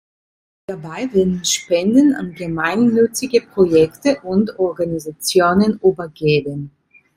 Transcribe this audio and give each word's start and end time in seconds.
Hierbei 0.65 1.13
werden 1.13 1.45
Spenden 1.45 2.15
an 2.15 2.33
gemeinnützige 2.33 3.39
Projekte 3.41 4.19
und 4.23 4.57
Organisationen 4.57 5.73
übergeben. 5.79 6.71